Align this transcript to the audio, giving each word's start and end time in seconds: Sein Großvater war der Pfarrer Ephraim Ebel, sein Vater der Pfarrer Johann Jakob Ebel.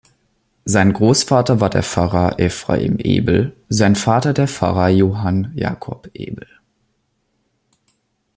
Sein 0.65 0.93
Großvater 0.93 1.61
war 1.61 1.69
der 1.69 1.83
Pfarrer 1.83 2.39
Ephraim 2.39 2.97
Ebel, 2.97 3.55
sein 3.69 3.95
Vater 3.95 4.33
der 4.33 4.47
Pfarrer 4.47 4.87
Johann 4.89 5.51
Jakob 5.55 6.09
Ebel. 6.15 6.47